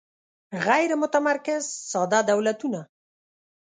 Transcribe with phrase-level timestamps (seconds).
[0.65, 2.81] غیر متمرکز ساده دولتونه